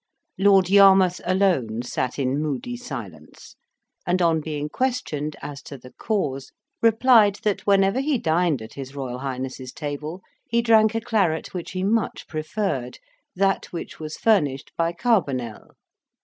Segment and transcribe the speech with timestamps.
[0.39, 3.55] Lord Yarmouth alone sat in moody silence,
[4.03, 8.95] and, on being questioned as to the cause, replied that whenever he dined at his
[8.95, 12.97] Royal Highness's table, he drank a claret which he much preferred
[13.35, 15.75] that which was furnished by Carbonell.